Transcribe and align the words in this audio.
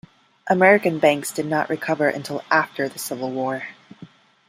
American 0.49 0.97
banks 0.97 1.31
did 1.31 1.45
not 1.45 1.69
recover 1.69 2.07
until 2.07 2.41
after 2.49 2.89
the 2.89 2.97
civil 2.97 3.29
war. 3.29 3.67